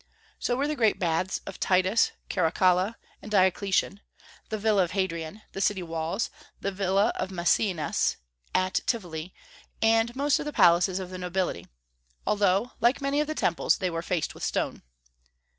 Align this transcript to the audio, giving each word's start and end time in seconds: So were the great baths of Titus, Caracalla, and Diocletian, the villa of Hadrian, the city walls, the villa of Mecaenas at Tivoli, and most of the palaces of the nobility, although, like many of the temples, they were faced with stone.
So 0.39 0.55
were 0.55 0.67
the 0.67 0.75
great 0.75 0.97
baths 0.97 1.41
of 1.45 1.59
Titus, 1.59 2.11
Caracalla, 2.27 2.95
and 3.21 3.29
Diocletian, 3.29 4.01
the 4.49 4.57
villa 4.57 4.83
of 4.83 4.91
Hadrian, 4.93 5.43
the 5.51 5.61
city 5.61 5.83
walls, 5.83 6.31
the 6.59 6.71
villa 6.71 7.11
of 7.17 7.29
Mecaenas 7.29 8.15
at 8.55 8.79
Tivoli, 8.87 9.31
and 9.79 10.15
most 10.15 10.39
of 10.39 10.45
the 10.45 10.53
palaces 10.53 10.97
of 10.97 11.11
the 11.11 11.19
nobility, 11.19 11.67
although, 12.25 12.71
like 12.79 12.99
many 12.99 13.21
of 13.21 13.27
the 13.27 13.35
temples, 13.35 13.77
they 13.77 13.91
were 13.91 14.01
faced 14.01 14.33
with 14.33 14.41
stone. 14.43 14.81